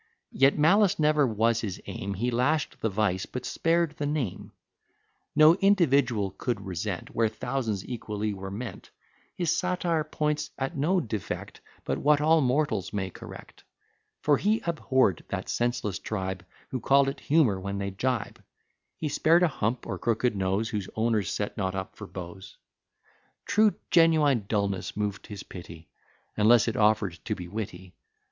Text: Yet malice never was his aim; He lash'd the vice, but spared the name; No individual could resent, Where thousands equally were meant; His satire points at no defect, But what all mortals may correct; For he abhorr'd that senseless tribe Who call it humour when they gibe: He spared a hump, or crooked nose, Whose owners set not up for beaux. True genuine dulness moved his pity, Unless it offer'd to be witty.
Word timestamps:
Yet 0.31 0.57
malice 0.57 0.97
never 0.97 1.27
was 1.27 1.61
his 1.61 1.79
aim; 1.85 2.15
He 2.15 2.31
lash'd 2.31 2.77
the 2.81 2.89
vice, 2.89 3.27
but 3.27 3.45
spared 3.45 3.91
the 3.97 4.07
name; 4.07 4.51
No 5.35 5.53
individual 5.57 6.31
could 6.31 6.59
resent, 6.65 7.13
Where 7.13 7.27
thousands 7.27 7.85
equally 7.85 8.33
were 8.33 8.49
meant; 8.49 8.89
His 9.35 9.55
satire 9.55 10.03
points 10.03 10.49
at 10.57 10.75
no 10.75 11.01
defect, 11.01 11.61
But 11.85 11.99
what 11.99 12.19
all 12.19 12.41
mortals 12.41 12.91
may 12.91 13.11
correct; 13.11 13.63
For 14.21 14.37
he 14.37 14.61
abhorr'd 14.61 15.23
that 15.27 15.49
senseless 15.49 15.99
tribe 15.99 16.47
Who 16.69 16.79
call 16.79 17.07
it 17.07 17.19
humour 17.19 17.59
when 17.59 17.77
they 17.77 17.91
gibe: 17.91 18.39
He 18.97 19.07
spared 19.07 19.43
a 19.43 19.47
hump, 19.47 19.85
or 19.85 19.99
crooked 19.99 20.35
nose, 20.35 20.69
Whose 20.69 20.89
owners 20.95 21.31
set 21.31 21.57
not 21.57 21.75
up 21.75 21.95
for 21.95 22.07
beaux. 22.07 22.41
True 23.45 23.75
genuine 23.91 24.45
dulness 24.47 24.97
moved 24.97 25.27
his 25.27 25.43
pity, 25.43 25.89
Unless 26.37 26.67
it 26.67 26.75
offer'd 26.75 27.23
to 27.25 27.35
be 27.35 27.47
witty. 27.47 27.93